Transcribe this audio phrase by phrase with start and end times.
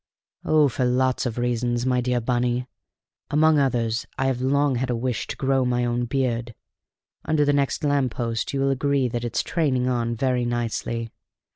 [0.43, 2.65] Oh, for lots of reasons, my dear Bunny;
[3.29, 6.55] among others, I have long had a wish to grow my own beard;
[7.23, 11.11] under the next lamppost you will agree that it's training on very nicely.